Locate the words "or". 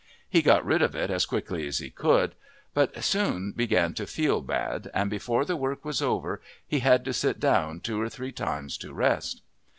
8.01-8.09